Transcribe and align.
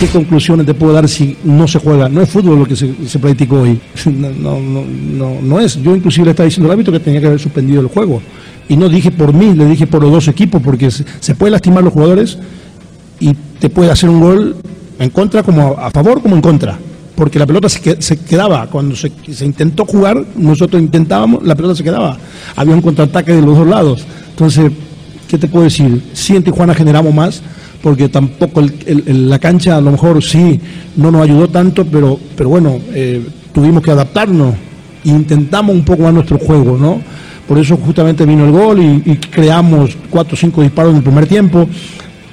¿Qué 0.00 0.06
conclusiones 0.06 0.64
te 0.64 0.72
puedo 0.72 0.94
dar 0.94 1.06
si 1.06 1.36
no 1.44 1.68
se 1.68 1.78
juega? 1.78 2.08
No 2.08 2.22
es 2.22 2.30
fútbol 2.30 2.60
lo 2.60 2.64
que 2.64 2.74
se, 2.74 2.90
se 3.06 3.18
practicó 3.18 3.60
hoy. 3.60 3.78
No, 4.06 4.30
no, 4.58 4.82
no, 4.82 5.40
no, 5.42 5.60
es. 5.60 5.76
Yo 5.82 5.94
inclusive 5.94 6.24
le 6.24 6.30
estaba 6.30 6.46
diciendo 6.46 6.68
al 6.68 6.72
árbitro 6.72 6.90
que 6.94 7.00
tenía 7.00 7.20
que 7.20 7.26
haber 7.26 7.38
suspendido 7.38 7.82
el 7.82 7.88
juego. 7.88 8.22
Y 8.66 8.78
no 8.78 8.88
dije 8.88 9.10
por 9.10 9.34
mí, 9.34 9.54
le 9.54 9.66
dije 9.66 9.86
por 9.86 10.00
los 10.02 10.10
dos 10.10 10.28
equipos, 10.28 10.62
porque 10.62 10.90
se, 10.90 11.34
puede 11.34 11.50
lastimar 11.50 11.84
los 11.84 11.92
jugadores 11.92 12.38
y 13.18 13.34
te 13.58 13.68
puede 13.68 13.90
hacer 13.90 14.08
un 14.08 14.20
gol 14.20 14.56
en 14.98 15.10
contra 15.10 15.42
como 15.42 15.76
a, 15.78 15.90
favor 15.90 16.22
como 16.22 16.34
en 16.34 16.40
contra. 16.40 16.78
Porque 17.14 17.38
la 17.38 17.46
pelota 17.46 17.68
se, 17.68 17.80
que- 17.82 18.00
se 18.00 18.16
quedaba. 18.16 18.68
Cuando 18.68 18.96
se, 18.96 19.12
se 19.30 19.44
intentó 19.44 19.84
jugar, 19.84 20.24
nosotros 20.34 20.80
intentábamos, 20.80 21.44
la 21.44 21.54
pelota 21.54 21.74
se 21.74 21.84
quedaba. 21.84 22.16
Había 22.56 22.74
un 22.74 22.80
contraataque 22.80 23.34
de 23.34 23.42
los 23.42 23.58
dos 23.58 23.66
lados. 23.66 24.06
Entonces, 24.30 24.72
¿qué 25.28 25.36
te 25.36 25.46
puedo 25.46 25.64
decir? 25.64 26.02
Sí, 26.14 26.36
en 26.36 26.42
Tijuana 26.42 26.74
generamos 26.74 27.12
más, 27.12 27.42
porque 27.82 28.08
tampoco 28.08 28.60
el- 28.60 28.74
el- 28.86 29.28
la 29.30 29.38
cancha 29.38 29.76
a 29.76 29.80
lo 29.80 29.90
mejor 29.92 30.22
sí 30.22 30.60
no 30.96 31.10
nos 31.10 31.22
ayudó 31.22 31.48
tanto, 31.48 31.84
pero, 31.84 32.18
pero 32.36 32.48
bueno, 32.50 32.78
eh, 32.92 33.22
tuvimos 33.52 33.82
que 33.82 33.90
adaptarnos 33.90 34.54
intentamos 35.04 35.74
un 35.74 35.82
poco 35.84 36.02
más 36.02 36.12
nuestro 36.12 36.38
juego, 36.38 36.76
¿no? 36.76 37.00
Por 37.48 37.58
eso 37.58 37.76
justamente 37.78 38.26
vino 38.26 38.44
el 38.44 38.52
gol 38.52 38.80
y, 38.82 39.16
creamos 39.16 39.96
cuatro 40.10 40.34
o 40.34 40.36
cinco 40.36 40.60
disparos 40.62 40.90
en 40.92 40.98
el 40.98 41.02
primer 41.02 41.26
tiempo, 41.26 41.66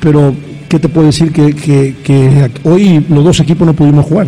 pero 0.02 0.34
¿qué 0.68 0.78
te 0.78 0.90
puedo 0.90 1.08
decir? 1.08 1.32
Que- 1.32 1.54
que 1.56 2.52
hoy 2.66 3.06
los 3.10 3.24
dos 3.24 3.40
equipos 3.40 3.66
no 3.66 3.74
pudimos 3.74 4.06
jugar. 4.06 4.28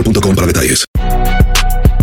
boostmobile.com 0.01 0.35
para 0.35 0.47
detalles. 0.47 0.85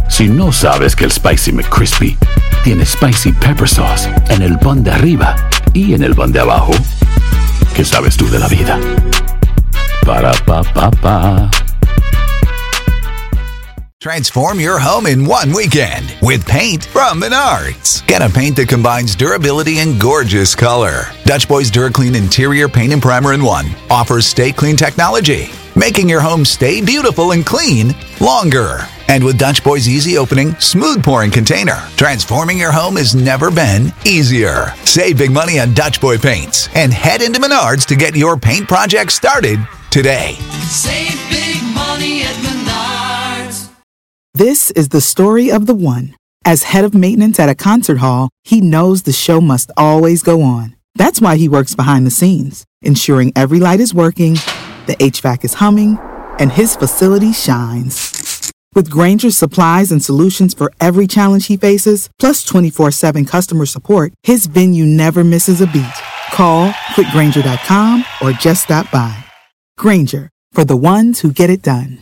Si 0.09 0.29
no 0.29 0.53
sabes 0.53 0.97
que 0.97 1.05
el 1.05 1.13
Spicy 1.13 1.53
McCrispy 1.53 2.17
tiene 2.65 2.85
Spicy 2.85 3.33
Pepper 3.33 3.69
Sauce 3.69 4.09
en 4.31 4.43
el 4.43 4.59
pan 4.59 4.83
de 4.83 4.91
arriba 4.91 5.37
y 5.75 5.95
en 5.95 6.03
el 6.03 6.15
pan 6.15 6.33
de 6.33 6.41
abajo, 6.41 6.73
¿qué 7.75 7.85
sabes 7.85 8.17
tú 8.17 8.29
de 8.31 8.39
la 8.39 8.49
vida? 8.49 8.79
Para, 10.05 10.33
pa, 10.45 10.63
pa, 10.63 10.91
pa. 10.91 11.51
Transform 14.01 14.61
your 14.61 14.79
home 14.79 15.07
in 15.07 15.27
one 15.27 15.53
weekend 15.53 16.17
with 16.23 16.47
paint 16.47 16.85
from 16.85 17.21
Menards. 17.21 18.07
Get 18.07 18.23
a 18.23 18.29
paint 18.29 18.55
that 18.57 18.69
combines 18.69 19.17
durability 19.17 19.81
and 19.81 20.01
gorgeous 20.01 20.55
color. 20.55 21.09
Dutch 21.25 21.49
Boys 21.49 21.69
DuraClean 21.69 22.15
Interior 22.15 22.69
Paint 22.69 22.93
and 22.93 23.03
Primer 23.03 23.35
in 23.35 23.43
One 23.43 23.67
offers 23.91 24.25
stay 24.25 24.53
clean 24.53 24.77
technology, 24.77 25.51
making 25.79 26.09
your 26.09 26.21
home 26.21 26.45
stay 26.45 26.85
beautiful 26.85 27.33
and 27.33 27.47
clean 27.47 27.95
longer. 28.21 28.81
And 29.09 29.25
with 29.25 29.39
Dutch 29.39 29.65
Boy's 29.65 29.89
easy 29.89 30.19
opening, 30.19 30.55
smooth 30.57 31.03
pouring 31.03 31.31
container, 31.31 31.77
transforming 31.97 32.59
your 32.59 32.73
home 32.73 32.97
has 32.97 33.15
never 33.15 33.51
been 33.51 33.93
easier. 34.05 34.75
Save 34.85 35.19
big 35.19 35.31
money 35.31 35.59
on 35.59 35.73
Dutch 35.73 36.01
Boy 36.01 36.19
paints 36.19 36.69
and 36.75 36.93
head 36.93 37.23
into 37.23 37.41
Menards 37.41 37.87
to 37.87 37.97
get 37.97 38.17
your 38.17 38.37
paint 38.37 38.69
project 38.69 39.13
started 39.13 39.59
today. 39.91 40.35
Save 40.67 41.19
big 41.31 41.63
money 41.75 42.23
at 42.23 42.35
Menards. 42.35 43.71
This 44.35 44.71
is 44.73 44.91
the 44.91 45.01
story 45.01 45.51
of 45.51 45.67
the 45.67 45.75
one. 45.75 46.15
As 46.45 46.65
head 46.65 46.85
of 46.85 46.95
maintenance 46.95 47.39
at 47.39 47.49
a 47.49 47.55
concert 47.55 47.99
hall, 47.99 48.31
he 48.43 48.61
knows 48.61 49.03
the 49.03 49.13
show 49.13 49.41
must 49.41 49.71
always 49.77 50.23
go 50.23 50.43
on. 50.43 50.77
That's 50.95 51.21
why 51.21 51.37
he 51.37 51.49
works 51.49 51.75
behind 51.75 52.07
the 52.07 52.11
scenes, 52.11 52.65
ensuring 52.83 53.33
every 53.37 53.61
light 53.61 53.81
is 53.81 53.95
working, 53.95 54.37
the 54.89 54.97
HVAC 54.97 55.45
is 55.45 55.55
humming, 55.55 55.99
and 56.41 56.51
his 56.51 56.75
facility 56.75 57.33
shines. 57.33 58.51
With 58.75 58.91
Granger's 58.91 59.37
supplies 59.37 59.93
and 59.93 60.03
solutions 60.03 60.55
for 60.55 60.73
every 60.81 61.07
challenge 61.07 61.47
he 61.47 61.57
faces, 61.57 62.11
plus 62.19 62.43
24 62.43 62.91
7 62.91 63.25
customer 63.25 63.67
support, 63.67 64.13
his 64.25 64.47
venue 64.47 64.87
never 64.87 65.23
misses 65.23 65.61
a 65.61 65.67
beat. 65.67 65.99
Call 66.33 66.71
quickgranger.com 66.95 68.05
or 68.21 68.33
just 68.33 68.65
stop 68.65 68.91
by. 68.91 69.25
Granger, 69.77 70.31
for 70.53 70.65
the 70.65 70.77
ones 70.77 71.21
who 71.21 71.33
get 71.33 71.51
it 71.51 71.63
done. 71.63 71.99